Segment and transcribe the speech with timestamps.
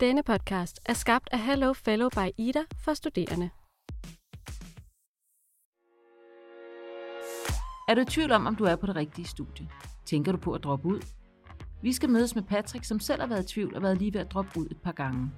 [0.00, 3.50] Denne podcast er skabt af Hello Fellow by Ida for studerende.
[7.88, 9.68] Er du i tvivl om, om du er på det rigtige studie?
[10.04, 11.00] Tænker du på at droppe ud?
[11.82, 14.20] Vi skal mødes med Patrick, som selv har været i tvivl og været lige ved
[14.20, 15.30] at droppe ud et par gange.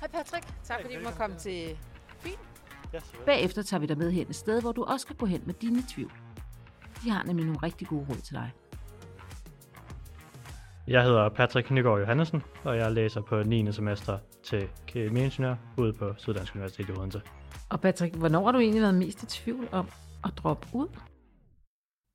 [0.00, 1.78] Hej Patrick, tak fordi du må komme til
[2.20, 2.30] Fyn.
[3.26, 5.54] Bagefter tager vi dig med hen et sted, hvor du også kan gå hen med
[5.54, 6.12] dine tvivl.
[7.04, 8.52] De har nemlig nogle rigtig gode råd til dig.
[10.86, 13.72] Jeg hedder Patrick Nygaard Johannesen, og jeg læser på 9.
[13.72, 17.22] semester til kemiingeniør ude på Syddansk Universitet i Odense.
[17.70, 19.86] Og Patrick, hvornår har du egentlig været mest i tvivl om
[20.24, 20.88] at droppe ud?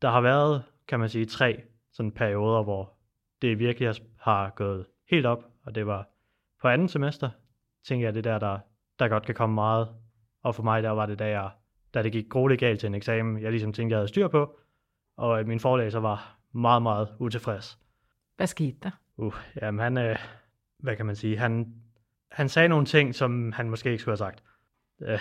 [0.02, 1.62] Der har været, kan man sige, tre
[1.94, 2.94] sådan perioder, hvor
[3.42, 6.08] det virkelig har- gået helt op, og det var
[6.62, 7.30] på anden semester,
[7.88, 8.60] tænker jeg, det der, der,
[9.00, 9.88] der godt kan komme meget.
[10.44, 11.52] Og for mig, der var det, da, jeg,
[11.94, 14.60] da det gik grueligt galt til en eksamen, jeg ligesom tænkte, jeg havde styr på,
[15.18, 17.80] og min forelæser var meget, meget utilfreds.
[18.38, 18.92] Hvad skete der?
[19.18, 20.16] Uh, jamen han, øh,
[20.80, 21.74] hvad kan man sige, han,
[22.32, 24.44] han sagde nogle ting, som han måske ikke skulle have sagt.
[25.02, 25.20] Øh,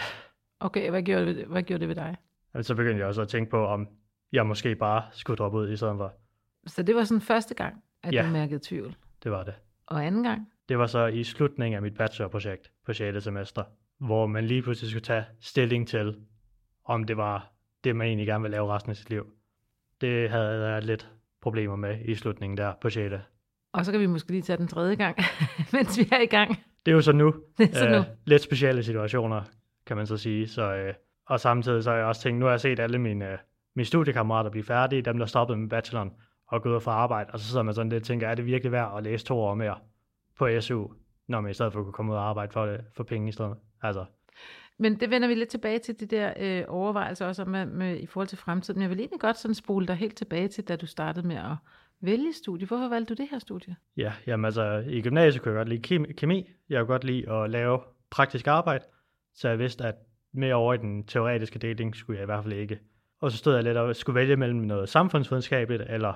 [0.60, 2.16] Okay, hvad gjorde det, hvad gjorde det ved dig?
[2.54, 3.88] og så begyndte jeg også at tænke på, om
[4.32, 6.12] jeg måske bare skulle droppe ud i stedet for.
[6.66, 8.22] Så det var sådan første gang, at Ja.
[8.22, 8.96] du mærkede tvivl.
[9.22, 9.54] Det var det.
[9.86, 10.48] Og anden gang?
[10.69, 13.24] Det var så i slutningen af mit bachelorprojekt på 6.
[13.24, 13.64] semester,
[13.98, 16.20] hvor man lige pludselig skulle tage stilling til,
[16.84, 17.52] om det var
[17.84, 19.32] det, man egentlig gerne ville lave resten af sit liv.
[20.00, 21.10] Det havde jeg lidt
[21.47, 23.14] problemer med i slutningen der på 6.
[23.72, 25.16] Og så kan vi måske lige tage den tredje gang,
[25.72, 26.56] mens vi er i gang.
[26.86, 27.34] Det er jo så nu.
[27.58, 27.97] Det er så nu.
[27.97, 29.42] Øh, lidt specielle situationer,
[29.86, 30.48] kan man så sige.
[30.48, 30.94] Så, øh,
[31.27, 33.38] og samtidig så har jeg også tænkt, nu har jeg set alle mine, øh,
[33.77, 36.11] mine studiekammerater blive færdige, dem der stoppede med bacheloren,
[36.48, 38.47] og gå ud få arbejde, og så sidder man sådan lidt og tænker, er det
[38.47, 39.78] virkelig værd at læse to år mere
[40.38, 40.86] på SU,
[41.28, 43.33] når man i stedet for kunne komme ud og arbejde for, det, for penge i
[43.33, 43.56] stedet?
[43.83, 44.05] Altså,
[44.78, 48.06] Men det vender vi lidt tilbage til, de der øh, overvejelser også med, med, i
[48.06, 48.78] forhold til fremtiden.
[48.78, 51.36] Men jeg vil egentlig godt sådan spole dig helt tilbage til, da du startede med
[51.36, 51.56] at
[52.00, 52.66] vælge studie.
[52.66, 53.77] Hvorfor valgte du det her studie?
[53.97, 56.50] ja, jamen altså, i gymnasiet kunne jeg godt lide kemi.
[56.69, 58.84] Jeg kunne godt lide at lave praktisk arbejde,
[59.34, 59.94] så jeg vidste, at
[60.32, 62.78] mere over i den teoretiske deling skulle jeg i hvert fald ikke.
[63.20, 66.14] Og så stod jeg lidt og skulle vælge mellem noget samfundsvidenskabeligt eller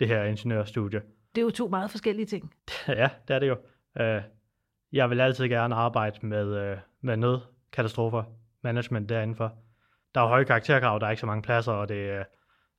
[0.00, 1.02] det her ingeniørstudie.
[1.34, 2.54] Det er jo to meget forskellige ting.
[2.88, 3.56] ja, det er det jo.
[4.00, 4.22] Øh,
[4.92, 7.16] jeg vil altid gerne arbejde med, øh, med
[7.72, 8.24] katastrofer,
[8.62, 9.52] management derindenfor.
[10.14, 12.24] Der er høje karakterkrav, der er ikke så mange pladser, og det, øh,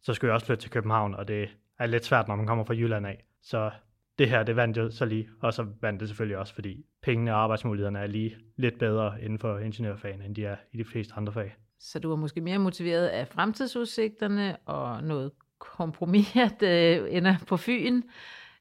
[0.04, 2.64] så skulle jeg også flytte til København, og det er lidt svært, når man kommer
[2.64, 3.26] fra Jylland af.
[3.42, 3.72] Så
[4.20, 7.36] det her, det vandt jo så lige, og så vandt det selvfølgelig også, fordi pengene
[7.36, 11.14] og arbejdsmulighederne er lige lidt bedre inden for ingeniørfagene, end de er i de fleste
[11.18, 11.56] andre fag.
[11.80, 17.58] Så du var måske mere motiveret af fremtidsudsigterne og noget kompromis, der øh, ender på
[17.58, 18.02] Fyn,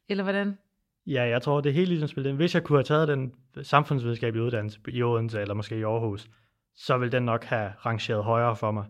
[0.09, 0.59] eller hvordan?
[1.07, 2.39] Ja, jeg tror, det er helt ligesom spillet ind.
[2.39, 6.29] Hvis jeg kunne have taget den samfundsvidenskabelige uddannelse i Odense, eller måske i Aarhus,
[6.75, 8.85] så ville den nok have rangeret højere for mig.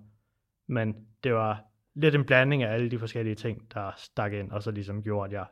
[0.68, 0.94] Men
[1.24, 4.70] det var lidt en blanding af alle de forskellige ting, der stak ind, og så
[4.70, 5.46] ligesom gjorde, at jeg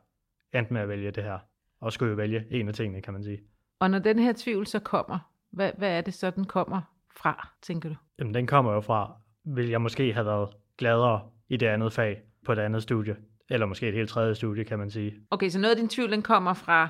[0.59, 1.39] endte med at vælge det her.
[1.81, 3.39] Og skulle jo vælge en af tingene, kan man sige.
[3.79, 5.19] Og når den her tvivl så kommer,
[5.51, 6.81] hvad, hvad er det så, den kommer
[7.17, 7.95] fra, tænker du?
[8.19, 12.21] Jamen, den kommer jo fra, vil jeg måske have været gladere i det andet fag
[12.45, 13.15] på det andet studie.
[13.49, 15.15] Eller måske et helt tredje studie, kan man sige.
[15.31, 16.89] Okay, så noget af din tvivl, den kommer fra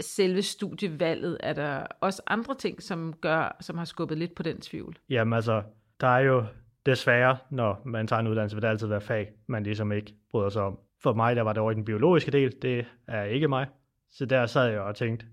[0.00, 1.36] selve studievalget.
[1.40, 4.98] Er der også andre ting, som gør, som har skubbet lidt på den tvivl?
[5.08, 5.62] Jamen altså,
[6.00, 6.44] der er jo
[6.86, 10.48] desværre, når man tager en uddannelse, vil der altid være fag, man ligesom ikke bryder
[10.48, 10.78] sig om.
[11.02, 13.66] For mig, der var det over i den biologiske del, det er ikke mig.
[14.10, 15.26] Så der sad jeg og tænkte,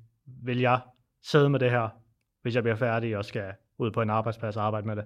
[0.43, 0.79] vil jeg
[1.23, 1.89] sidde med det her,
[2.41, 5.05] hvis jeg bliver færdig og skal ud på en arbejdsplads og arbejde med det?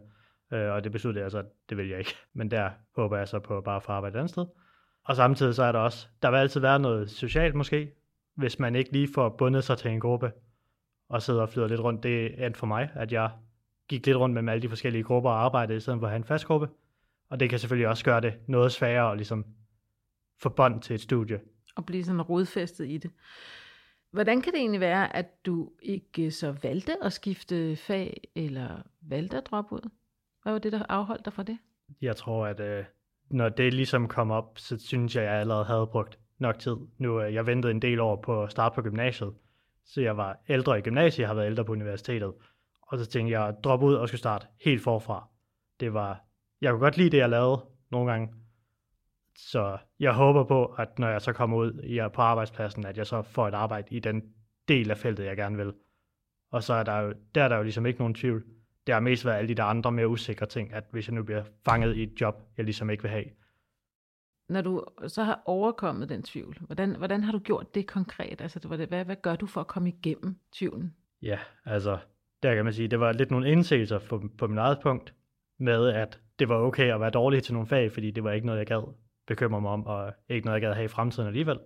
[0.53, 2.15] Øh, og det besluttede jeg så, at det vil jeg ikke.
[2.33, 4.45] Men der håber jeg så på bare at få arbejde et andet sted.
[5.03, 7.91] Og samtidig så er der også, der vil altid være noget socialt måske,
[8.35, 10.31] hvis man ikke lige får bundet sig til en gruppe
[11.09, 12.03] og sidder og flyder lidt rundt.
[12.03, 13.31] Det endte for mig, at jeg
[13.87, 16.17] gik lidt rundt med alle de forskellige grupper og arbejdede i stedet for at have
[16.17, 16.69] en fast gruppe.
[17.29, 19.45] Og det kan selvfølgelig også gøre det noget sværere at ligesom
[20.37, 21.39] få bånd til et studie.
[21.75, 23.11] Og blive sådan rodfæstet i det.
[24.11, 29.37] Hvordan kan det egentlig være, at du ikke så valgte at skifte fag, eller valgte
[29.37, 29.89] at droppe ud?
[30.43, 31.57] Hvad var det, der afholdt dig fra det?
[32.01, 32.85] Jeg tror, at øh,
[33.29, 36.75] når det ligesom kom op, så synes jeg, at jeg allerede havde brugt nok tid.
[36.97, 39.33] Nu øh, jeg ventede en del år på at starte på gymnasiet,
[39.85, 42.33] så jeg var ældre i gymnasiet, jeg har været ældre på universitetet.
[42.81, 45.27] Og så tænkte jeg at droppe ud og skulle starte helt forfra.
[45.79, 46.21] Det var,
[46.61, 48.33] jeg kunne godt lide det, jeg lavede nogle gange.
[49.35, 53.07] Så jeg håber på, at når jeg så kommer ud i, på arbejdspladsen, at jeg
[53.07, 54.21] så får et arbejde i den
[54.67, 55.73] del af feltet, jeg gerne vil.
[56.51, 58.45] Og så er der jo, der er der jo ligesom ikke nogen tvivl.
[58.89, 61.23] Det har mest været alle de der andre mere usikre ting, at hvis jeg nu
[61.23, 63.25] bliver fanget i et job, jeg ligesom ikke vil have.
[64.49, 68.41] Når du så har overkommet den tvivl, hvordan, hvordan har du gjort det konkret?
[68.41, 70.95] Altså, hvad, hvad, hvad gør du for at komme igennem tvivlen?
[71.21, 71.97] Ja, altså,
[72.43, 75.13] der kan man sige, det var lidt nogle indsigelser på, på min eget punkt,
[75.59, 78.45] med at det var okay at være dårlig til nogle fag, fordi det var ikke
[78.45, 78.93] noget, jeg gad
[79.27, 81.59] bekymre mig om, og ikke noget, jeg gad have i fremtiden alligevel.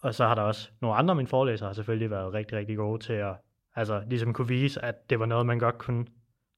[0.00, 2.76] Og så har der også nogle andre af mine forelæsere har selvfølgelig været rigtig, rigtig
[2.76, 3.36] gode til at
[3.74, 6.06] Altså ligesom kunne vise, at det var noget, man godt kunne.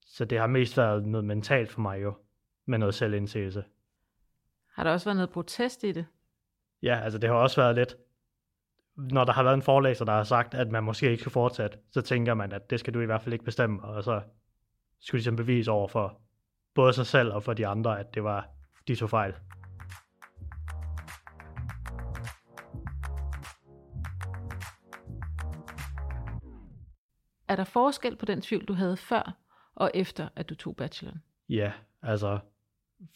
[0.06, 2.14] Så det har mest været noget mentalt for mig jo,
[2.66, 3.64] med noget selvindsigelse.
[4.72, 6.06] Har der også været noget protest i det?
[6.82, 7.96] Ja, altså det har også været lidt,
[8.96, 11.78] når der har været en forelæser, der har sagt, at man måske ikke skal fortsætte,
[11.90, 14.22] så tænker man, at det skal du i hvert fald ikke bestemme, og så
[15.00, 16.20] skulle de ligesom bevise over for
[16.74, 18.48] både sig selv og for de andre, at det var
[18.88, 19.34] de to fejl.
[27.48, 29.43] Er der forskel på den tvivl, du havde før
[29.74, 31.22] og efter, at du tog bacheloren?
[31.48, 31.72] Ja,
[32.02, 32.38] altså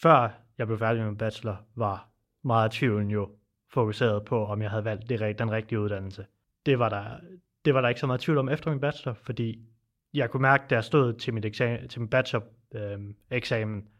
[0.03, 0.29] før
[0.59, 2.09] jeg blev færdig med min bachelor, var
[2.45, 3.31] meget af tvivlen jo
[3.73, 6.27] fokuseret på, om jeg havde valgt det, den rigtige uddannelse.
[6.67, 7.21] Det var, der,
[7.65, 9.69] det var der ikke så meget tvivl om efter min bachelor, fordi
[10.15, 13.93] jeg kunne mærke, da jeg stod til, mit eksamen, til min bachelor-eksamen, øhm, øh,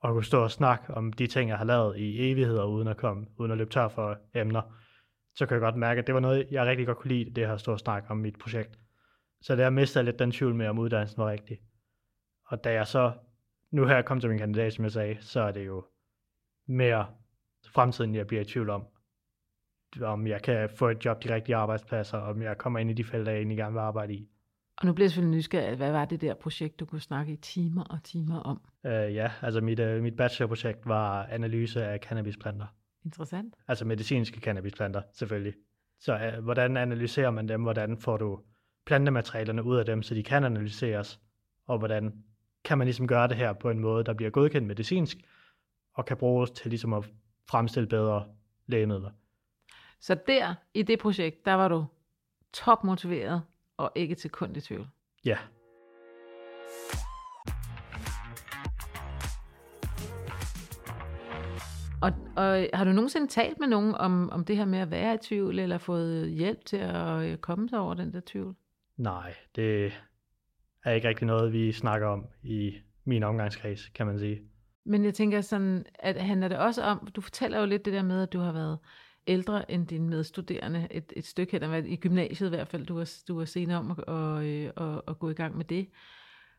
[0.00, 2.96] og kunne stå og snakke om de ting, jeg har lavet i evigheder, uden at,
[2.96, 4.62] komme, uden at løbe tør for emner,
[5.34, 7.46] så kunne jeg godt mærke, at det var noget, jeg rigtig godt kunne lide, det
[7.46, 8.78] her at stå og snakke om mit projekt.
[9.42, 11.58] Så der mistede jeg lidt den tvivl med, om uddannelsen var rigtig.
[12.48, 13.12] Og da jeg så,
[13.70, 15.84] nu her kom til min kandidat, som jeg sagde, så er det jo
[16.68, 17.06] mere
[17.66, 18.86] fremtiden, jeg bliver i tvivl om.
[20.02, 23.04] Om jeg kan få et job de rigtige arbejdspladser, om jeg kommer ind i de
[23.04, 24.28] felter, jeg egentlig gerne vil arbejde i.
[24.80, 27.36] Og nu bliver jeg selvfølgelig nysgerrig, hvad var det der projekt, du kunne snakke i
[27.36, 28.60] timer og timer om?
[28.84, 32.66] Uh, ja, altså mit, uh, mit bachelorprojekt var analyse af cannabisplanter.
[33.04, 33.54] Interessant.
[33.68, 35.54] Altså medicinske cannabisplanter, selvfølgelig.
[36.00, 37.62] Så uh, hvordan analyserer man dem?
[37.62, 38.40] Hvordan får du
[38.86, 41.20] plantematerialerne ud af dem, så de kan analyseres?
[41.66, 42.24] Og hvordan
[42.64, 45.18] kan man ligesom gøre det her på en måde, der bliver godkendt medicinsk,
[45.94, 47.04] og kan bruges til ligesom at
[47.48, 48.24] fremstille bedre
[48.66, 49.10] lægemidler.
[50.00, 51.86] Så der, i det projekt, der var du
[52.52, 53.42] topmotiveret
[53.76, 54.88] og ikke til kund i tvivl?
[55.24, 55.38] Ja.
[62.02, 65.14] Og, og har du nogensinde talt med nogen om, om det her med at være
[65.14, 68.56] i tvivl, eller fået hjælp til at komme sig over den der tvivl?
[68.96, 70.02] Nej, det
[70.84, 74.42] er ikke rigtig noget, vi snakker om i min omgangskreds, kan man sige.
[74.84, 78.02] Men jeg tænker sådan, at handler det også om, du fortæller jo lidt det der
[78.02, 78.78] med, at du har været
[79.26, 83.10] ældre end dine medstuderende, et, et stykke hen, i gymnasiet i hvert fald, du var,
[83.28, 85.88] du var senere om at, og, øh, og, og gå i gang med det,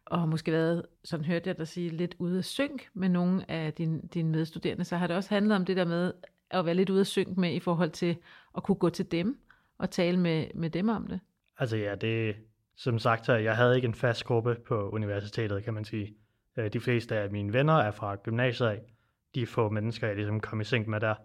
[0.06, 3.51] og har måske været, sådan hørte jeg dig sige, lidt ude af synk med nogle
[3.51, 6.13] af dine, dine medstuderende, så har det også handlet om det der med
[6.51, 8.18] at være lidt ude af synk med i forhold til
[8.57, 9.39] at kunne gå til dem
[9.77, 11.19] og tale med, med dem om det?
[11.57, 12.36] Altså ja, det
[12.80, 16.16] som sagt, så jeg havde ikke en fast gruppe på universitetet, kan man sige.
[16.58, 18.81] Øh, de fleste af mine venner er fra gymnasiet af.
[19.36, 21.16] De få mennesker, jeg ligesom kom i seng med der.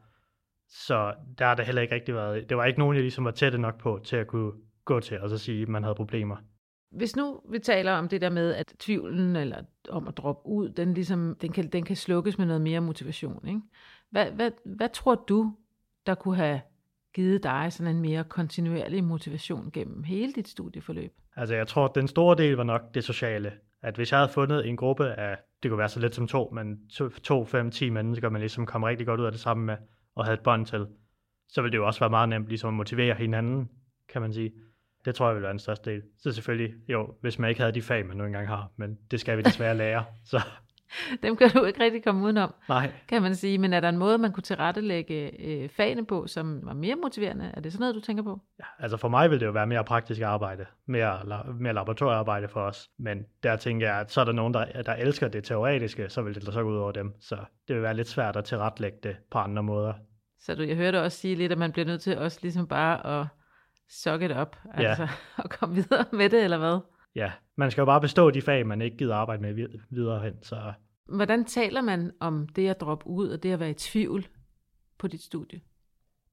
[0.69, 3.31] Så der har det heller ikke rigtig været, det var ikke nogen, jeg ligesom var
[3.31, 4.53] tætte nok på til at kunne
[4.85, 6.37] gå til og så sige, at man havde problemer.
[6.91, 10.69] Hvis nu vi taler om det der med, at tvivlen eller om at droppe ud,
[10.69, 13.49] den, ligesom, den, kan, den kan slukkes med noget mere motivation.
[13.49, 13.61] Ikke?
[14.11, 15.56] Hvad, hvad, hvad tror du,
[16.06, 16.61] der kunne have
[17.15, 21.12] givet dig sådan en mere kontinuerlig motivation gennem hele dit studieforløb?
[21.37, 23.53] Altså jeg tror, at den store del var nok det sociale.
[23.83, 26.51] At hvis jeg havde fundet en gruppe af, det kunne være så lidt som to,
[26.55, 29.67] men to, to fem, ti mennesker, man ligesom kom rigtig godt ud af det sammen
[29.67, 29.77] med,
[30.17, 30.87] og havde et bånd til,
[31.49, 33.69] så ville det jo også være meget nemt ligesom at motivere hinanden,
[34.09, 34.53] kan man sige.
[35.05, 36.03] Det tror jeg ville være den største del.
[36.19, 39.21] Så selvfølgelig, jo, hvis man ikke havde de fag, man nu engang har, men det
[39.21, 40.41] skal vi desværre lære, så
[41.23, 42.93] Dem kan du ikke rigtig komme udenom, Nej.
[43.08, 43.58] kan man sige.
[43.58, 47.50] Men er der en måde, man kunne tilrettelægge øh, fagene på, som var mere motiverende?
[47.55, 48.41] Er det sådan noget, du tænker på?
[48.58, 52.60] Ja, altså for mig vil det jo være mere praktisk arbejde, mere, mere laboratoriearbejde for
[52.60, 52.89] os.
[52.98, 56.22] Men der tænker jeg, at så er der nogen, der, der elsker det teoretiske, så
[56.22, 57.13] vil det så gå ud over dem.
[57.20, 57.36] Så
[57.69, 59.93] det vil være lidt svært at tilrettelægge det på andre måder.
[60.41, 63.20] Så du, jeg hørte også sige lidt, at man bliver nødt til også ligesom bare
[63.20, 63.27] at
[63.91, 64.89] suck it up, Ja.
[64.89, 65.08] altså
[65.44, 66.79] at komme videre med det, eller hvad?
[67.15, 70.20] Ja, man skal jo bare bestå de fag, man ikke gider arbejde med vid- videre
[70.20, 70.32] hen.
[70.43, 70.72] Så
[71.08, 74.27] Hvordan taler man om det at droppe ud, og det at være i tvivl
[74.99, 75.61] på dit studie?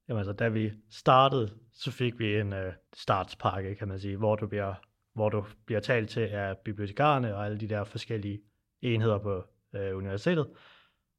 [0.08, 4.36] Jamen altså, da vi startede, så fik vi en øh, startspakke, kan man sige, hvor
[4.36, 4.74] du bliver,
[5.13, 8.42] hvor du bliver talt til af bibliotekarerne og alle de der forskellige
[8.82, 9.44] enheder på
[9.75, 10.48] øh, universitetet.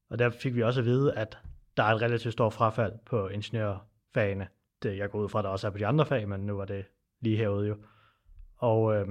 [0.09, 1.37] Og der fik vi også at vide, at
[1.77, 4.47] der er et relativt stort frafald på ingeniørfagene.
[4.83, 6.55] Det jeg går ud fra, at der også er på de andre fag, men nu
[6.55, 6.85] var det
[7.21, 7.77] lige herude jo.
[8.57, 9.07] Og øh,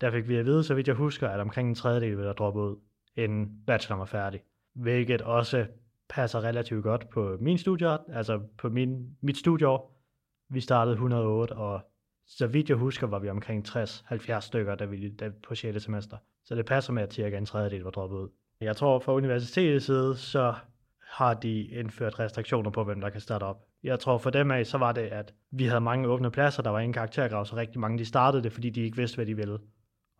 [0.00, 2.32] der fik vi at vide, så vidt jeg husker, at omkring en tredjedel vil der
[2.32, 2.76] droppe ud,
[3.16, 4.40] inden bacheloren var færdig.
[4.74, 5.66] Hvilket også
[6.08, 9.96] passer relativt godt på min studie, altså på min, mit studieår.
[10.48, 11.80] Vi startede 108, og
[12.26, 15.82] så vidt jeg husker, var vi omkring 60-70 stykker da vi, da, på 6.
[15.82, 16.16] semester.
[16.44, 18.28] Så det passer med, at cirka en tredjedel var droppet ud.
[18.60, 20.54] Jeg tror, fra universitetets side, så
[21.02, 23.64] har de indført restriktioner på, hvem der kan starte op.
[23.82, 26.70] Jeg tror for dem af, så var det, at vi havde mange åbne pladser, der
[26.70, 29.36] var ingen karaktergrav, så rigtig mange de startede det, fordi de ikke vidste, hvad de
[29.36, 29.58] ville.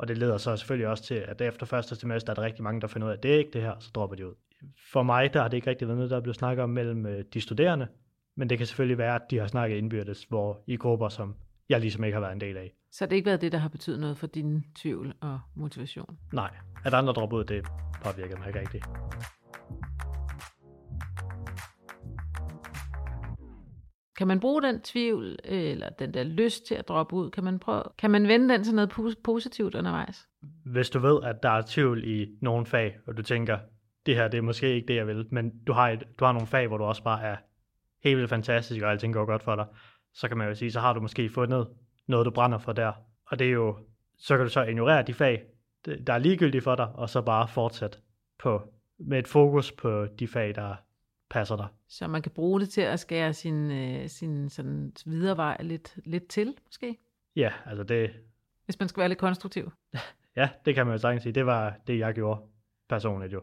[0.00, 2.80] Og det leder så selvfølgelig også til, at efter første semester er der rigtig mange,
[2.80, 4.34] der finder ud af, at det er ikke det her, så dropper de ud.
[4.92, 7.06] For mig, der har det ikke rigtig været noget, der er blevet snakket om mellem
[7.06, 7.88] øh, de studerende,
[8.36, 11.34] men det kan selvfølgelig være, at de har snakket indbyrdes, hvor i grupper, som
[11.68, 12.74] jeg ligesom ikke har været en del af.
[12.92, 16.18] Så det har ikke været det, der har betydet noget for din tvivl og motivation?
[16.32, 16.50] Nej,
[16.84, 17.66] at andre dropper ud, det
[18.04, 18.84] påvirker mig ikke rigtigt.
[24.20, 27.44] Kan man bruge den tvivl, øh, eller den der lyst til at droppe ud, kan
[27.44, 30.28] man, prøve, kan man vende den til noget positivt undervejs?
[30.64, 33.58] Hvis du ved, at der er tvivl i nogle fag, og du tænker,
[34.06, 36.32] det her det er måske ikke det, jeg vil, men du har, et, du har
[36.32, 37.36] nogle fag, hvor du også bare er
[38.04, 39.66] helt vildt fantastisk, og alting går godt for dig,
[40.14, 41.68] så kan man jo sige, så har du måske fundet
[42.08, 42.92] noget, du brænder for der.
[43.26, 43.76] Og det er jo,
[44.18, 45.42] så kan du så ignorere de fag,
[46.06, 47.98] der er ligegyldige for dig, og så bare fortsætte
[48.38, 48.62] på,
[48.98, 50.74] med et fokus på de fag, der
[51.30, 51.68] passer dig.
[51.88, 55.98] Så man kan bruge det til at skære sin, øh, sin sådan videre vej lidt,
[56.04, 56.98] lidt til, måske?
[57.36, 58.10] Ja, altså det,
[58.64, 59.70] Hvis man skal være lidt konstruktiv.
[60.36, 61.32] ja, det kan man jo sagtens sige.
[61.32, 62.40] Det var det, jeg gjorde
[62.88, 63.42] personligt jo.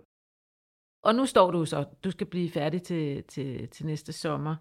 [1.03, 4.55] Og nu står du så, du skal blive færdig til, til, til næste sommer.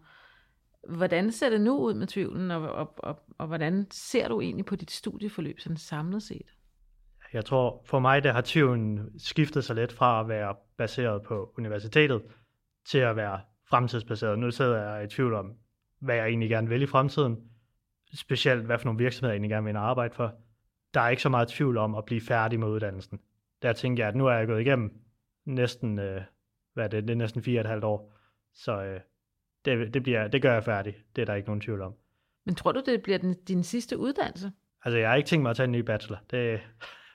[0.88, 4.66] Hvordan ser det nu ud med tvivlen, og, og, og, og hvordan ser du egentlig
[4.66, 6.54] på dit studieforløb sådan samlet set?
[7.32, 11.54] Jeg tror, for mig, der har tvivlen skiftet sig lidt fra at være baseret på
[11.58, 12.22] universitetet,
[12.88, 14.38] til at være fremtidsbaseret.
[14.38, 15.54] Nu sidder jeg i tvivl om,
[16.00, 17.36] hvad jeg egentlig gerne vil i fremtiden.
[18.14, 20.34] Specielt, hvad for nogle virksomheder jeg egentlig gerne vil arbejde for.
[20.94, 23.20] Der er ikke så meget tvivl om at blive færdig med uddannelsen.
[23.62, 25.00] Der tænker jeg, at nu er jeg gået igennem
[25.44, 26.22] næsten, øh,
[26.74, 28.14] hvad er det, det er næsten fire og et halvt år.
[28.52, 29.00] Så øh,
[29.64, 30.96] det, det, bliver, det gør jeg færdig.
[31.16, 31.94] Det er der ikke nogen tvivl om.
[32.44, 34.52] Men tror du, det bliver den, din sidste uddannelse?
[34.84, 36.18] Altså, jeg har ikke tænkt mig at tage en ny bachelor.
[36.30, 36.60] Det,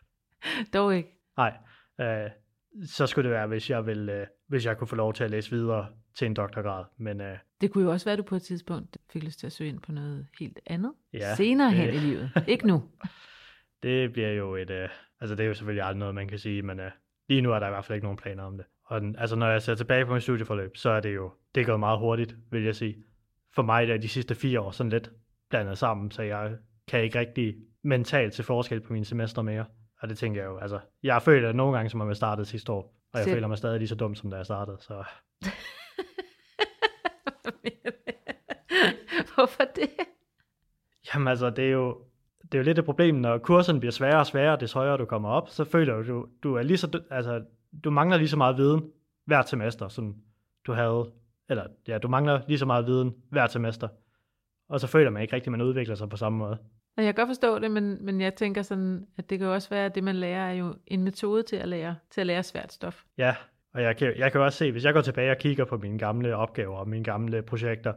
[0.73, 1.09] Dog ikke.
[1.37, 1.57] nej.
[2.01, 2.29] Øh,
[2.85, 5.31] så skulle det være, hvis jeg, vil, øh, hvis jeg kunne få lov til at
[5.31, 6.86] læse videre til en doktorgrad.
[6.98, 9.48] Men øh, Det kunne jo også være, at du på et tidspunkt fik lyst til
[9.48, 10.93] at søge ind på noget helt andet.
[11.13, 12.31] Ja, Senere hen i livet.
[12.48, 12.84] Ikke nu.
[13.84, 14.70] det bliver jo et...
[14.70, 14.89] Øh,
[15.22, 16.91] altså, det er jo selvfølgelig aldrig noget, man kan sige, men øh,
[17.29, 18.65] lige nu er der i hvert fald ikke nogen planer om det.
[18.86, 21.31] Og den, altså, når jeg ser tilbage på mit studieforløb, så er det jo...
[21.55, 22.98] Det er gået meget hurtigt, vil jeg sige.
[23.55, 25.12] For mig der er de sidste fire år sådan lidt
[25.50, 26.55] blandet sammen, så jeg
[26.88, 29.65] kan ikke rigtig mentalt til forskel på mine semester mere.
[30.01, 32.72] Og det tænker jeg jo, altså, jeg det nogle gange, som om jeg startede sidste
[32.72, 34.93] år, og jeg Selv- føler mig stadig lige så dum, som da jeg startede, så
[39.35, 39.89] Hvorfor det?
[41.13, 41.97] Jamen altså, det er jo,
[42.41, 45.05] det er jo lidt et problem, når kurserne bliver sværere og sværere, des højere du
[45.05, 47.43] kommer op, så føler du, du er lige så, altså,
[47.83, 48.91] du mangler lige så meget viden
[49.25, 50.15] hvert semester, som
[50.67, 51.11] du havde,
[51.49, 53.87] eller ja, du mangler lige så meget viden hvert semester,
[54.69, 56.57] og så føler man ikke rigtigt, at man udvikler sig på samme måde.
[56.98, 59.53] Og jeg kan godt forstå det, men, men jeg tænker sådan, at det kan jo
[59.53, 62.27] også være, at det man lærer er jo en metode til at lære, til at
[62.27, 63.03] lære svært stof.
[63.17, 63.36] Ja,
[63.74, 66.00] og jeg kan, jeg kan også se, hvis jeg går tilbage og kigger på mine
[66.00, 67.93] gamle opgaver og mine gamle projekter,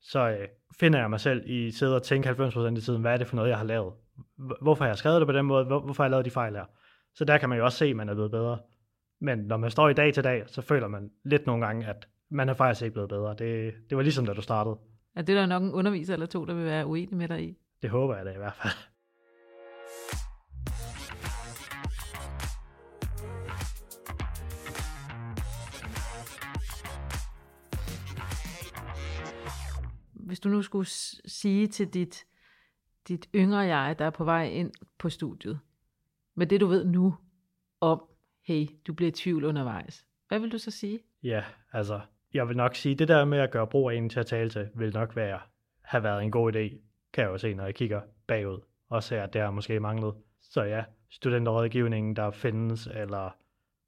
[0.00, 0.48] så øh,
[0.80, 3.36] finder jeg mig selv i sidde og tænke 90% af tiden, hvad er det for
[3.36, 3.92] noget, jeg har lavet?
[4.62, 5.64] Hvorfor har jeg skrevet det på den måde?
[5.64, 6.64] Hvor- Hvorfor har jeg lavet de fejl her?
[7.14, 8.58] Så der kan man jo også se, at man er blevet bedre.
[9.20, 12.08] Men når man står i dag til dag, så føler man lidt nogle gange, at
[12.30, 13.30] man er faktisk ikke blevet bedre.
[13.38, 14.76] Det, det var ligesom, da du startede.
[15.16, 17.42] Og det er der nok en underviser eller to, der vil være uenig med dig
[17.42, 17.56] i.
[17.82, 18.72] Det håber jeg da i hvert fald.
[30.12, 30.86] Hvis du nu skulle
[31.26, 32.26] sige til dit,
[33.08, 35.60] dit yngre jeg, der er på vej ind på studiet,
[36.34, 37.16] med det du ved nu
[37.80, 38.02] om,
[38.42, 40.98] hey, du bliver i tvivl undervejs, hvad vil du så sige?
[41.22, 42.00] Ja, altså,
[42.34, 44.50] jeg vil nok sige, det der med at gøre brug af en til at tale
[44.50, 45.40] til, vil nok være,
[45.82, 49.22] have været en god idé, kan jeg jo se, når jeg kigger bagud, og ser,
[49.22, 50.14] at det har måske manglet.
[50.40, 53.36] Så ja, studenterrådgivningen, der findes, eller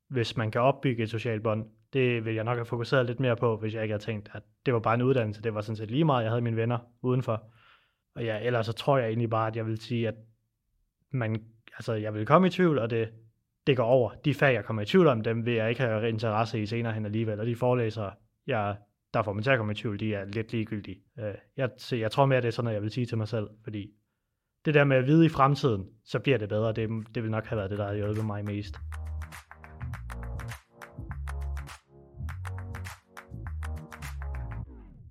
[0.09, 3.37] hvis man kan opbygge et socialt bånd, det vil jeg nok have fokuseret lidt mere
[3.37, 5.77] på, hvis jeg ikke havde tænkt, at det var bare en uddannelse, det var sådan
[5.77, 7.43] set lige meget, jeg havde mine venner udenfor.
[8.15, 10.15] Og ja, ellers så tror jeg egentlig bare, at jeg vil sige, at
[11.11, 11.45] man,
[11.77, 13.09] altså, jeg vil komme i tvivl, og det,
[13.67, 14.11] det går over.
[14.25, 16.93] De fag, jeg kommer i tvivl om, dem vil jeg ikke have interesse i senere
[16.93, 17.41] hen alligevel.
[17.41, 18.13] Og de forelæsere,
[18.47, 18.77] jeg,
[19.15, 21.03] der får mig til at komme i tvivl, de er lidt ligegyldige.
[21.19, 23.29] Øh, Jeg, så jeg tror mere, det er sådan noget, jeg vil sige til mig
[23.29, 23.91] selv, fordi
[24.65, 26.73] det der med at vide i fremtiden, så bliver det bedre.
[26.73, 28.77] Det, det vil nok have været det, der har hjulpet mig mest.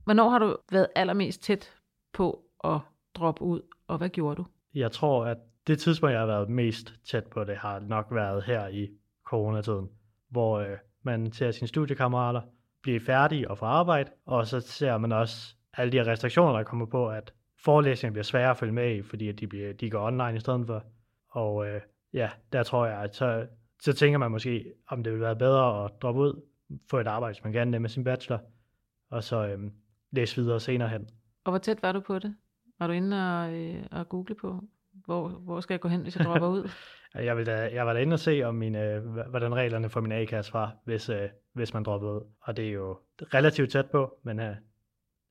[0.03, 1.73] Hvornår har du været allermest tæt
[2.13, 2.79] på at
[3.15, 4.45] droppe ud, og hvad gjorde du?
[4.73, 5.37] Jeg tror, at
[5.67, 8.87] det tidspunkt, jeg har været mest tæt på det, har nok været her i
[9.25, 9.89] coronatiden,
[10.29, 12.41] hvor øh, man ser sine studiekammerater
[12.87, 16.63] blive færdige og få arbejde, og så ser man også alle de her restriktioner, der
[16.63, 19.89] kommer på, at forelæsninger bliver svære at følge med i, fordi at de, bliver, de
[19.89, 20.83] går online i stedet for.
[21.29, 21.81] Og øh,
[22.13, 23.47] ja, der tror jeg, at så,
[23.81, 26.41] så tænker man måske, om det ville være bedre at droppe ud,
[26.89, 28.39] få et arbejde, hvis man gerne det med sin bachelor,
[29.09, 29.59] og så øh,
[30.11, 31.09] læse videre senere hen.
[31.43, 32.35] Og hvor tæt var du på det?
[32.79, 34.63] Var du inde og, øh, og google på,
[35.05, 36.69] hvor, hvor skal jeg gå hen, hvis jeg dropper ud?
[37.23, 40.11] Jeg, vil da, jeg var da inde og se, om mine, hvordan reglerne for min
[40.11, 42.21] A-kasse var, hvis, øh, hvis man droppede ud.
[42.41, 44.55] Og det er jo relativt tæt på, men øh,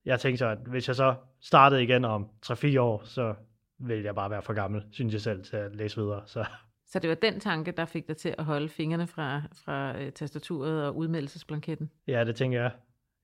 [0.05, 3.35] jeg tænkte så, at hvis jeg så startede igen om 3-4 år, så
[3.79, 6.23] vil jeg bare være for gammel, synes jeg selv, til at læse videre.
[6.27, 6.45] Så
[6.87, 10.13] Så det var den tanke, der fik dig til at holde fingrene fra, fra øh,
[10.13, 11.91] tastaturet og udmeldelsesblanketten?
[12.07, 12.71] ja, det tænker jeg.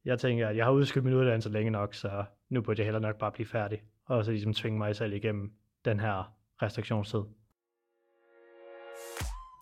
[0.04, 3.00] Jeg tænker, at jeg har udskudt min uddannelse længe nok, så nu burde jeg heller
[3.00, 3.82] nok bare blive færdig.
[4.06, 5.52] Og så ligesom tvinge mig selv igennem
[5.84, 7.20] den her restriktionstid.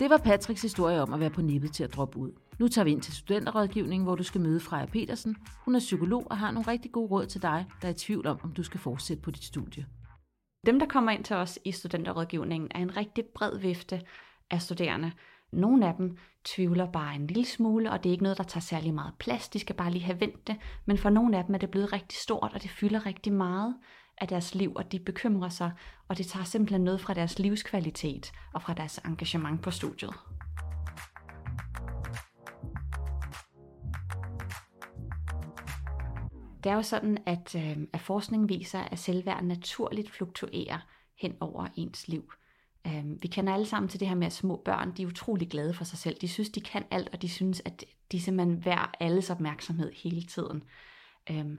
[0.00, 2.32] Det var Patricks historie om at være på nippet til at droppe ud.
[2.58, 5.36] Nu tager vi ind til studenterrådgivningen, hvor du skal møde Freja Petersen.
[5.64, 8.26] Hun er psykolog og har nogle rigtig gode råd til dig, der er i tvivl
[8.26, 9.86] om, om du skal fortsætte på dit studie.
[10.66, 14.02] Dem, der kommer ind til os i studenterrådgivningen, er en rigtig bred vifte
[14.50, 15.12] af studerende.
[15.52, 18.60] Nogle af dem tvivler bare en lille smule, og det er ikke noget, der tager
[18.60, 19.48] særlig meget plads.
[19.48, 20.56] De skal bare lige have vendt det.
[20.86, 23.74] Men for nogle af dem er det blevet rigtig stort, og det fylder rigtig meget
[24.20, 25.72] af deres liv, og de bekymrer sig,
[26.08, 30.14] og det tager simpelthen noget fra deres livskvalitet og fra deres engagement på studiet.
[36.64, 40.78] Det er jo sådan, at, øh, at forskning viser, at selvværd naturligt fluktuerer
[41.18, 42.32] hen over ens liv.
[42.86, 45.48] Øh, vi kender alle sammen til det her med, at små børn de er utrolig
[45.48, 46.16] glade for sig selv.
[46.20, 50.22] De synes, de kan alt, og de synes, at de simpelthen værd alles opmærksomhed hele
[50.22, 50.62] tiden.
[51.30, 51.56] Øh,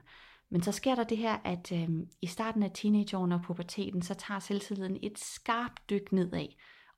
[0.52, 1.88] men så sker der det her, at øh,
[2.22, 6.46] i starten af teenageårene og puberteten, så tager selvtilliden et skarpt dyk nedad.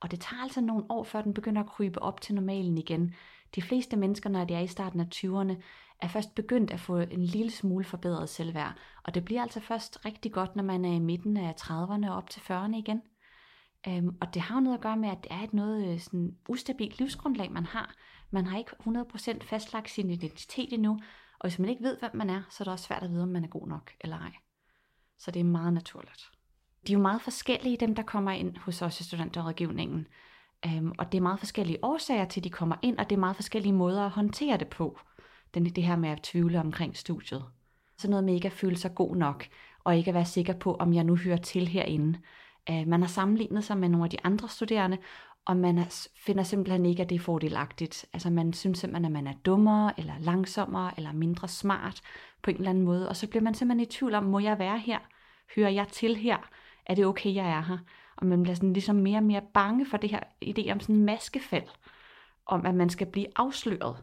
[0.00, 3.14] Og det tager altså nogle år, før den begynder at krybe op til normalen igen.
[3.54, 5.62] De fleste mennesker, når de er i starten af 20'erne,
[6.00, 8.76] er først begyndt at få en lille smule forbedret selvværd.
[9.04, 12.16] Og det bliver altså først rigtig godt, når man er i midten af 30'erne og
[12.16, 13.02] op til 40'erne igen.
[13.88, 16.00] Øhm, og det har jo noget at gøre med, at det er et noget øh,
[16.00, 17.94] sådan ustabilt livsgrundlag, man har.
[18.30, 20.98] Man har ikke 100% fastlagt sin identitet endnu,
[21.44, 23.22] og hvis man ikke ved, hvem man er, så er det også svært at vide,
[23.22, 24.32] om man er god nok eller ej.
[25.18, 26.30] Så det er meget naturligt.
[26.86, 30.06] De er jo meget forskellige, dem der kommer ind hos os i studenterrådgivningen.
[30.66, 33.20] Øhm, og det er meget forskellige årsager til, at de kommer ind, og det er
[33.20, 34.98] meget forskellige måder at håndtere det på.
[35.54, 37.44] Den, det her med at tvivle omkring studiet.
[37.98, 39.46] Så noget med ikke at føle sig god nok,
[39.84, 42.18] og ikke at være sikker på, om jeg nu hører til herinde.
[42.70, 44.98] Øh, man har sammenlignet sig med nogle af de andre studerende,
[45.46, 48.06] og man er, finder simpelthen ikke, at det er fordelagtigt.
[48.12, 52.00] Altså man synes simpelthen, at man er dummere, eller langsommere, eller mindre smart
[52.42, 53.08] på en eller anden måde.
[53.08, 54.98] Og så bliver man simpelthen i tvivl om, må jeg være her?
[55.56, 56.38] Hører jeg til her?
[56.86, 57.78] Er det okay, jeg er her?
[58.16, 60.94] Og man bliver sådan ligesom mere og mere bange for det her idé om sådan
[60.94, 61.68] en maskefald.
[62.46, 63.96] Om at man skal blive afsløret.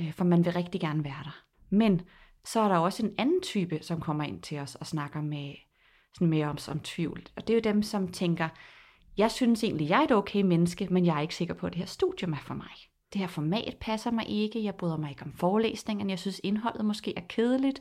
[0.00, 1.42] Øh, for man vil rigtig gerne være der.
[1.70, 2.02] Men
[2.44, 5.54] så er der også en anden type, som kommer ind til os og snakker med,
[6.14, 7.22] sådan mere om, om tvivl.
[7.36, 8.48] Og det er jo dem, som tænker,
[9.16, 11.72] jeg synes egentlig, jeg er et okay menneske, men jeg er ikke sikker på, at
[11.72, 12.72] det her studium er for mig.
[13.12, 16.84] Det her format passer mig ikke, jeg bryder mig ikke om forelæsningerne, jeg synes indholdet
[16.84, 17.80] måske er kedeligt,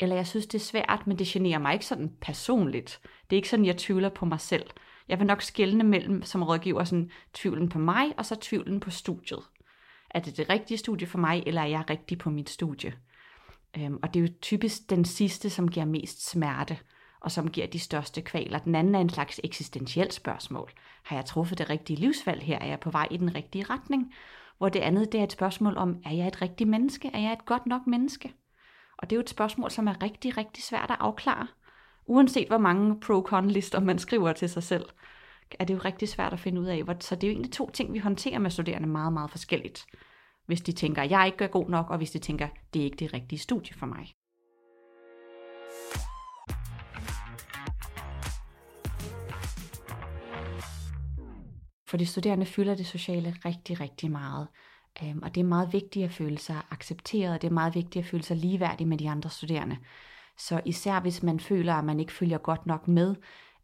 [0.00, 3.00] eller jeg synes det er svært, men det generer mig ikke sådan personligt.
[3.02, 4.70] Det er ikke sådan, jeg tvivler på mig selv.
[5.08, 8.90] Jeg vil nok skelne mellem som rådgiver sådan, tvivlen på mig, og så tvivlen på
[8.90, 9.42] studiet.
[10.10, 12.94] Er det det rigtige studie for mig, eller er jeg rigtig på mit studie?
[13.76, 16.78] Øhm, og det er jo typisk den sidste, som giver mest smerte,
[17.22, 18.58] og som giver de største kvaler.
[18.58, 20.70] Den anden er en slags eksistentielt spørgsmål.
[21.02, 22.58] Har jeg truffet det rigtige livsvalg her?
[22.58, 24.14] Er jeg på vej i den rigtige retning?
[24.58, 27.10] Hvor det andet det er et spørgsmål om, er jeg et rigtigt menneske?
[27.14, 28.34] Er jeg et godt nok menneske?
[28.98, 31.46] Og det er jo et spørgsmål, som er rigtig, rigtig svært at afklare.
[32.06, 34.84] Uanset hvor mange pro-con-lister man skriver til sig selv,
[35.58, 36.82] er det jo rigtig svært at finde ud af.
[37.00, 39.86] Så det er jo egentlig to ting, vi håndterer med studerende meget, meget forskelligt.
[40.46, 42.96] Hvis de tænker, jeg ikke er god nok, og hvis de tænker, det er ikke
[42.96, 44.12] det rigtige studie for mig.
[51.92, 54.48] For de studerende fylder det sociale rigtig, rigtig meget.
[55.02, 58.04] Øhm, og det er meget vigtigt at føle sig accepteret, og det er meget vigtigt
[58.04, 59.76] at føle sig ligeværdig med de andre studerende.
[60.38, 63.14] Så især hvis man føler, at man ikke følger godt nok med,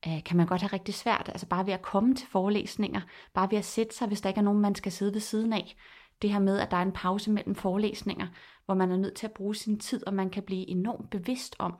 [0.06, 1.28] øh, kan man godt have rigtig svært.
[1.28, 3.00] Altså bare ved at komme til forelæsninger,
[3.34, 5.52] bare ved at sætte sig, hvis der ikke er nogen, man skal sidde ved siden
[5.52, 5.76] af.
[6.22, 8.26] Det her med, at der er en pause mellem forelæsninger,
[8.64, 11.56] hvor man er nødt til at bruge sin tid, og man kan blive enormt bevidst
[11.58, 11.74] om,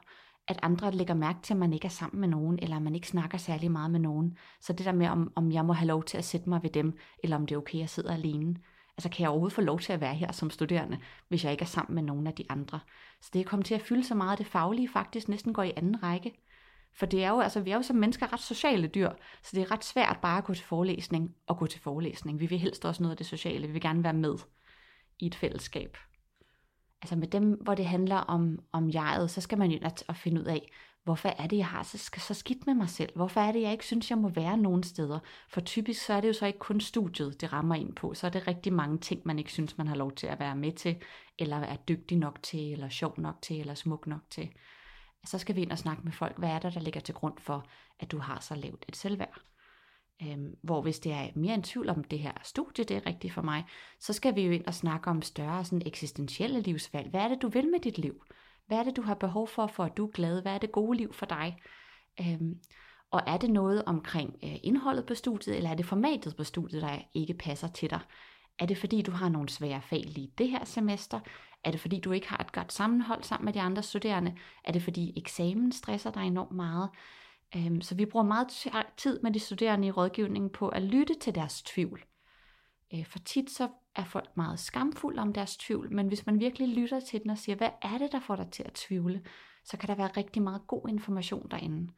[0.49, 3.09] at andre lægger mærke til, at man ikke er sammen med nogen, eller man ikke
[3.09, 4.39] snakker særlig meget med nogen.
[4.61, 6.71] Så det der med, om, om jeg må have lov til at sætte mig ved
[6.71, 8.57] dem, eller om det er okay, at jeg sidder alene.
[8.97, 11.63] Altså kan jeg overhovedet få lov til at være her som studerende, hvis jeg ikke
[11.63, 12.81] er sammen med nogen af de andre.
[13.21, 15.63] Så det er kommet til at fylde så meget, at det faglige faktisk næsten går
[15.63, 16.33] i anden række.
[16.95, 19.11] For det er jo, altså, vi er jo som mennesker ret sociale dyr,
[19.43, 22.41] så det er ret svært bare at gå til forelæsning og gå til forelæsning.
[22.41, 24.35] Vi vil helst også noget af det sociale, vi vil gerne være med
[25.19, 25.97] i et fællesskab.
[27.03, 30.17] Altså med dem, hvor det handler om, om jeget, så skal man jo at, at
[30.17, 30.73] finde ud af,
[31.05, 33.11] hvorfor er det, jeg har så, så skidt med mig selv?
[33.17, 35.19] Hvorfor er det, jeg ikke synes, jeg må være nogen steder?
[35.49, 38.15] For typisk så er det jo så ikke kun studiet, det rammer ind på.
[38.15, 40.57] Så er det rigtig mange ting, man ikke synes, man har lov til at være
[40.57, 40.97] med til,
[41.39, 44.49] eller er dygtig nok til, eller sjov nok til, eller smuk nok til
[45.25, 47.39] så skal vi ind og snakke med folk, hvad er der, der ligger til grund
[47.39, 47.67] for,
[48.01, 49.41] at du har så lavt et selvværd.
[50.23, 53.33] Øhm, hvor hvis det er mere en tvivl om det her studie, det er rigtigt
[53.35, 53.65] for mig,
[54.01, 57.11] så skal vi jo ind og snakke om større sådan eksistentielle livsvalg.
[57.11, 58.25] Hvad er det, du vil med dit liv?
[58.67, 60.43] Hvad er det, du har behov for, for at du er glad?
[60.43, 61.57] Hvad er det gode liv for dig?
[62.21, 62.61] Øhm,
[63.11, 66.83] Og er det noget omkring øh, indholdet på studiet, eller er det formatet på studiet,
[66.83, 68.01] der ikke passer til dig?
[68.59, 71.21] Er det fordi, du har nogle svære fag lige det her semester?
[71.65, 74.37] Er det fordi, du ikke har et godt sammenhold sammen med de andre studerende?
[74.65, 76.91] Er det fordi, eksamen stresser dig enormt meget?
[77.57, 78.49] Øhm, så vi bruger meget
[78.97, 82.05] tid med de studerende i rådgivningen på at lytte til deres tvivl.
[82.95, 86.69] Øh, for tit så er folk meget skamfulde om deres tvivl, men hvis man virkelig
[86.69, 89.23] lytter til den og siger, hvad er det, der får dig til at tvivle,
[89.65, 91.93] så kan der være rigtig meget god information derinde.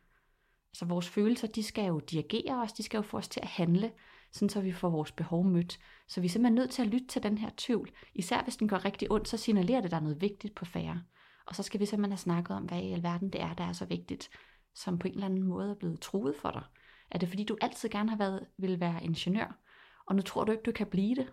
[0.72, 3.48] Altså vores følelser, de skal jo dirigere os, de skal jo få os til at
[3.48, 3.92] handle,
[4.32, 5.78] sådan så vi får vores behov mødt.
[6.08, 7.90] Så vi er simpelthen nødt til at lytte til den her tvivl.
[8.14, 11.02] Især hvis den går rigtig ondt, så signalerer det, der er noget vigtigt på færre.
[11.46, 13.72] Og så skal vi simpelthen have snakket om, hvad i alverden det er, der er
[13.72, 14.30] så vigtigt,
[14.74, 16.62] som på en eller anden måde er blevet truet for dig.
[17.10, 19.58] Er det fordi, du altid gerne har været, vil være ingeniør,
[20.06, 21.32] og nu tror du ikke, du kan blive det?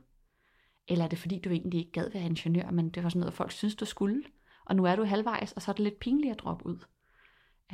[0.87, 3.33] Eller er det fordi, du egentlig ikke gad være ingeniør, men det var sådan noget,
[3.33, 4.23] folk synes, du skulle?
[4.65, 6.77] Og nu er du halvvejs, og så er det lidt pinligt at droppe ud.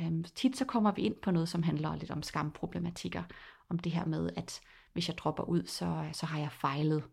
[0.00, 3.22] Øhm, tit så kommer vi ind på noget, som handler lidt om skamproblematikker.
[3.68, 4.60] Om det her med, at
[4.92, 7.04] hvis jeg dropper ud, så, så har jeg fejlet.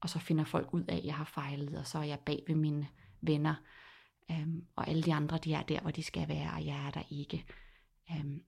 [0.00, 2.44] Og så finder folk ud af, at jeg har fejlet, og så er jeg bag
[2.46, 2.88] ved mine
[3.20, 3.54] venner.
[4.30, 6.90] Øhm, og alle de andre, de er der, hvor de skal være, og jeg er
[6.90, 7.44] der ikke.
[8.10, 8.42] Øhm,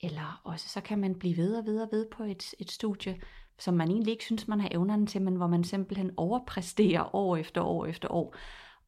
[0.00, 3.20] eller også så kan man blive ved og ved og ved på et, et studie,
[3.58, 7.36] som man egentlig ikke synes, man har evnerne til, men hvor man simpelthen overpræsterer år
[7.36, 8.36] efter år efter år.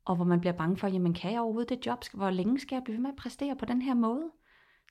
[0.05, 2.05] Og hvor man bliver bange for, jamen kan jeg overhovedet det job?
[2.15, 4.31] Hvor længe skal jeg blive ved med at præstere på den her måde?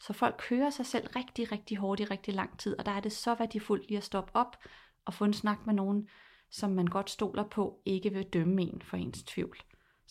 [0.02, 3.00] Så folk kører sig selv rigtig, rigtig hårdt i rigtig lang tid, og der er
[3.00, 4.58] det så værdifuldt lige at stoppe op
[5.06, 6.08] og få en snak med nogen,
[6.52, 9.58] som man godt stoler på, ikke vil dømme en for ens tvivl.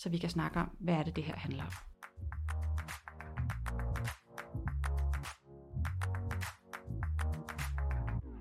[0.00, 1.72] Så vi kan snakke om, hvad er det, det her handler om.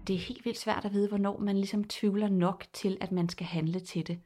[0.10, 3.30] det er helt vildt svært at vide, hvornår man ligesom tvivler nok til, at man
[3.30, 4.20] skal handle til det.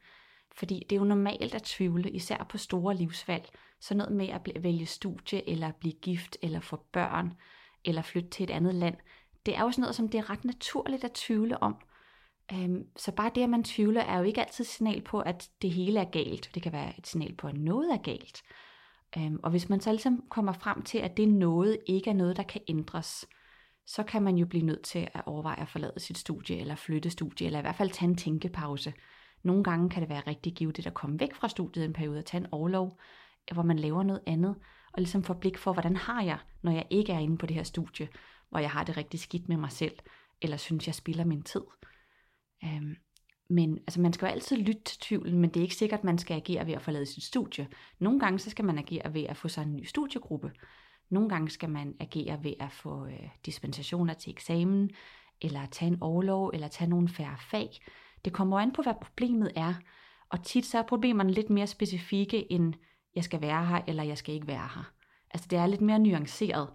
[0.56, 3.50] Fordi det er jo normalt at tvivle, især på store livsvalg.
[3.80, 7.34] Så noget med at vælge studie, eller blive gift, eller få børn,
[7.86, 8.96] eller flytte til et andet land.
[9.46, 11.76] Det er jo sådan noget, som det er ret naturligt at tvivle om.
[12.52, 15.50] Øhm, så bare det, at man tvivler, er jo ikke altid et signal på, at
[15.62, 16.50] det hele er galt.
[16.54, 18.44] Det kan være et signal på, at noget er galt.
[19.18, 22.38] Øhm, og hvis man så ligesom kommer frem til, at det noget ikke er noget,
[22.38, 23.28] der kan ændres,
[23.86, 27.10] så kan man jo blive nødt til at overveje at forlade sit studie, eller flytte
[27.10, 28.94] studie, eller i hvert fald tage en tænkepause.
[29.44, 32.26] Nogle gange kan det være rigtig givet at komme væk fra studiet en periode og
[32.26, 33.00] tage en overlov,
[33.54, 34.56] hvor man laver noget andet,
[34.94, 37.56] og ligesom får blik for, hvordan har jeg, når jeg ikke er inde på det
[37.56, 38.08] her studie,
[38.50, 39.96] hvor jeg har det rigtig skidt med mig selv,
[40.42, 41.62] eller synes, jeg spilder min tid.
[42.66, 42.96] Øhm,
[43.50, 46.04] men altså, man skal jo altid lytte til tvivlen, men det er ikke sikkert, at
[46.04, 47.68] man skal agere ved at forlade sit studie.
[48.00, 50.52] Nogle gange så skal man agere ved at få sig en ny studiegruppe.
[51.10, 54.90] Nogle gange skal man agere ved at få øh, dispensationer til eksamen,
[55.42, 57.70] eller tage en overlov, eller tage nogle færre fag.
[58.26, 59.74] Det kommer an på, hvad problemet er.
[60.30, 62.74] Og tit så er problemerne lidt mere specifikke end,
[63.16, 64.92] jeg skal være her, eller jeg skal ikke være her.
[65.32, 66.70] Altså det er lidt mere nuanceret,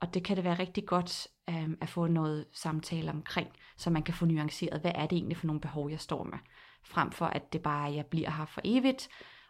[0.00, 4.02] og det kan det være rigtig godt øh, at få noget samtale omkring, så man
[4.02, 6.38] kan få nuanceret, hvad er det egentlig for nogle behov, jeg står med.
[6.84, 9.08] Frem for at det bare er, at jeg bliver her for evigt,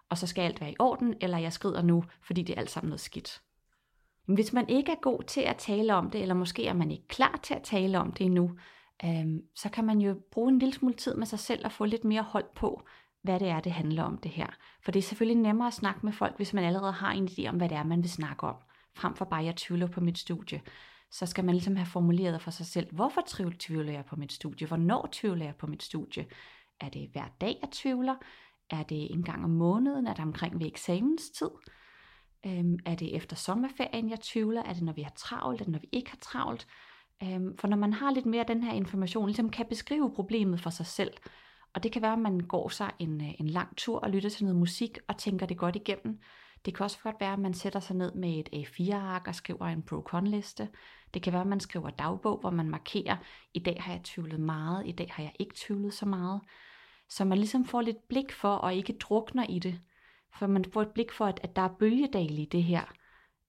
[0.08, 2.70] og så skal alt være i orden, eller jeg skrider nu, fordi det er alt
[2.70, 3.42] sammen noget skidt.
[4.26, 7.08] Hvis man ikke er god til at tale om det, eller måske er man ikke
[7.08, 8.50] klar til at tale om det endnu,
[9.04, 11.84] øhm, så kan man jo bruge en lille smule tid med sig selv og få
[11.84, 12.82] lidt mere hold på,
[13.22, 14.46] hvad det er, det handler om det her.
[14.82, 17.48] For det er selvfølgelig nemmere at snakke med folk, hvis man allerede har en idé
[17.48, 18.56] om, hvad det er, man vil snakke om,
[18.96, 20.60] frem for bare, at jeg tvivler på mit studie.
[21.10, 23.22] Så skal man ligesom have formuleret for sig selv, hvorfor
[23.58, 24.66] tvivler jeg på mit studie?
[24.66, 26.26] Hvornår tvivler jeg på mit studie?
[26.80, 28.14] Er det hver dag, jeg tvivler?
[28.70, 30.06] Er det en gang om måneden?
[30.06, 31.50] Er det omkring ved eksamenstid?
[32.46, 34.62] Øhm, er det efter sommerferien, jeg tvivler?
[34.62, 35.60] Er det, når vi har travlt?
[35.60, 36.66] Er det, når vi ikke har travlt?
[37.22, 40.60] Øhm, for når man har lidt mere af den her information, ligesom kan beskrive problemet
[40.60, 41.12] for sig selv,
[41.74, 44.30] og det kan være, at man går sig en, øh, en lang tur og lytter
[44.30, 46.20] til noget musik og tænker det godt igennem.
[46.66, 49.66] Det kan også godt være, at man sætter sig ned med et A4-ark og skriver
[49.66, 50.68] en pro-con-liste.
[51.14, 53.16] Det kan være, at man skriver dagbog, hvor man markerer,
[53.54, 56.40] i dag har jeg tvivlet meget, i dag har jeg ikke tvivlet så meget.
[57.08, 59.80] Så man ligesom får lidt blik for og ikke drukner i det.
[60.38, 62.92] For man får et blik for, at, at der er bølgedale i det her.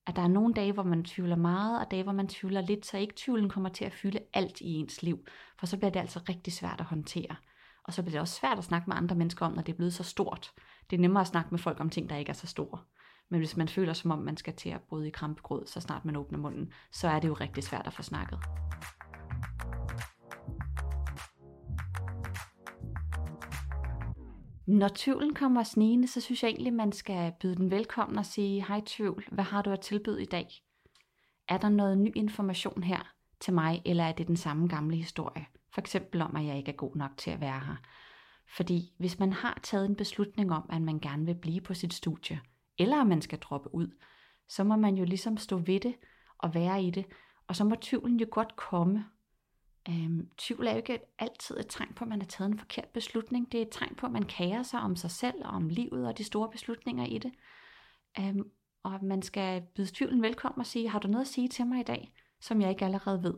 [0.08, 2.86] At der er nogle dage, hvor man tvivler meget, og dage, hvor man tvivler lidt,
[2.86, 5.26] så ikke tvivlen kommer til at fylde alt i ens liv.
[5.60, 7.36] For så bliver det altså rigtig svært at håndtere.
[7.84, 9.78] Og så bliver det også svært at snakke med andre mennesker om, når det er
[9.78, 10.52] blevet så stort.
[10.90, 12.80] Det er nemmere at snakke med folk om ting, der ikke er så store.
[13.30, 16.06] Men hvis man føler, som om man skal til at bryde i krampegråd, så snart
[16.06, 18.40] man åbner munden, så er det jo rigtig svært at få snakket.
[24.68, 28.66] Når tvivlen kommer snigende, så synes jeg egentlig, man skal byde den velkommen og sige,
[28.68, 30.48] hej tvivl, hvad har du at tilbyde i dag?
[31.48, 35.46] Er der noget ny information her til mig, eller er det den samme gamle historie?
[35.74, 37.76] For eksempel om, at jeg ikke er god nok til at være her.
[38.56, 41.94] Fordi hvis man har taget en beslutning om, at man gerne vil blive på sit
[41.94, 42.40] studie,
[42.78, 43.88] eller man skal droppe ud,
[44.48, 45.96] så må man jo ligesom stå ved det
[46.38, 47.06] og være i det,
[47.48, 49.06] Og så må tvivlen jo godt komme.
[49.90, 52.88] Øhm, tvivl er jo ikke altid et tegn på, at man har taget en forkert
[52.88, 53.52] beslutning.
[53.52, 56.08] Det er et tegn på, at man kærer sig om sig selv og om livet
[56.08, 57.32] og de store beslutninger i det.
[58.20, 58.52] Øhm,
[58.84, 61.80] og man skal byde tvivlen velkommen og sige, har du noget at sige til mig
[61.80, 63.34] i dag, som jeg ikke allerede ved?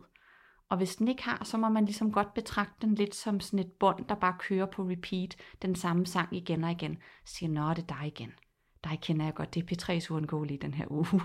[0.69, 3.59] Og hvis den ikke har, så må man ligesom godt betragte den lidt som sådan
[3.59, 6.97] et bånd, der bare kører på repeat, den samme sang igen og igen.
[7.25, 8.33] Siger, nå, det er dig igen.
[8.83, 11.21] Dig kender jeg godt, det er P3's uundgåelige den her uge.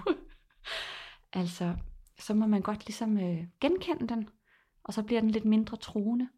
[1.41, 1.77] altså,
[2.19, 4.29] så må man godt ligesom øh, genkende den,
[4.85, 6.29] og så bliver den lidt mindre truende.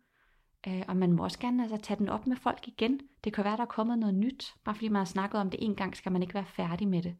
[0.68, 3.00] Øh, og man må også gerne altså, tage den op med folk igen.
[3.24, 4.55] Det kan være, der er kommet noget nyt.
[4.64, 7.02] Bare fordi man har snakket om det en gang, skal man ikke være færdig med
[7.02, 7.16] det.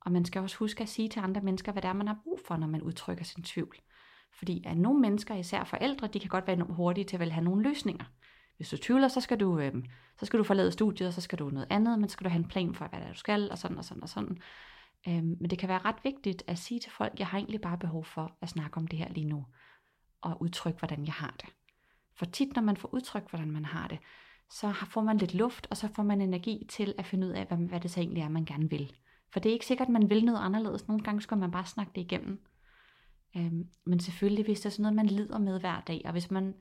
[0.00, 2.20] Og man skal også huske at sige til andre mennesker, hvad det er, man har
[2.24, 3.76] brug for, når man udtrykker sin tvivl.
[4.38, 7.44] Fordi at nogle mennesker, især forældre, de kan godt være enormt hurtige til at have
[7.44, 8.04] nogle løsninger.
[8.60, 9.72] Hvis du tvivler, så skal du, øh,
[10.18, 12.30] så skal du forlade studiet, og så skal du noget andet, men så skal du
[12.30, 14.38] have en plan for, hvad det er, du skal, og sådan og sådan og sådan.
[15.08, 17.78] Øh, men det kan være ret vigtigt at sige til folk, jeg har egentlig bare
[17.78, 19.46] behov for at snakke om det her lige nu,
[20.20, 21.48] og udtrykke, hvordan jeg har det.
[22.14, 23.98] For tit, når man får udtrykt, hvordan man har det,
[24.50, 27.46] så får man lidt luft, og så får man energi til at finde ud af,
[27.46, 28.92] hvad, hvad det så egentlig er, man gerne vil.
[29.32, 30.88] For det er ikke sikkert, at man vil noget anderledes.
[30.88, 32.44] Nogle gange skal man bare snakke det igennem.
[33.36, 36.30] Øhm, men selvfølgelig, hvis der er sådan noget, man lider med hver dag, og hvis
[36.30, 36.54] man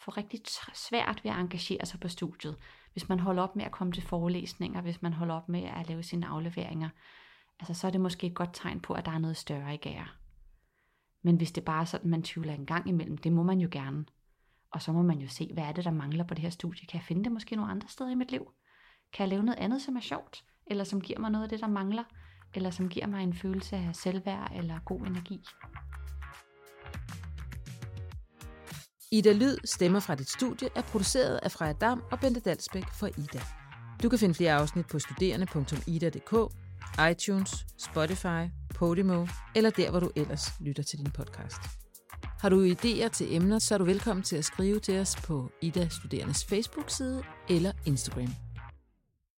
[0.00, 0.40] får rigtig
[0.74, 2.56] svært ved at engagere sig på studiet,
[2.92, 5.88] hvis man holder op med at komme til forelæsninger, hvis man holder op med at
[5.88, 6.88] lave sine afleveringer,
[7.60, 9.76] altså så er det måske et godt tegn på, at der er noget større i
[9.76, 10.06] gære.
[11.22, 13.68] Men hvis det bare er sådan, man tvivler en gang imellem, det må man jo
[13.72, 14.04] gerne.
[14.70, 16.86] Og så må man jo se, hvad er det, der mangler på det her studie.
[16.86, 18.50] Kan jeg finde det måske nogle andre steder i mit liv?
[19.12, 20.44] Kan jeg lave noget andet, som er sjovt?
[20.66, 22.04] Eller som giver mig noget af det, der mangler?
[22.54, 25.40] Eller som giver mig en følelse af selvværd eller god energi?
[29.14, 33.06] Ida Lyd, stemmer fra dit studie, er produceret af Freja Dam og Bente Dalsbæk for
[33.06, 33.40] Ida.
[34.02, 36.52] Du kan finde flere afsnit på studerende.ida.dk,
[37.10, 41.60] iTunes, Spotify, Podimo eller der, hvor du ellers lytter til din podcast.
[42.40, 45.50] Har du idéer til emner, så er du velkommen til at skrive til os på
[45.62, 48.43] Ida Studerendes Facebook-side eller Instagram.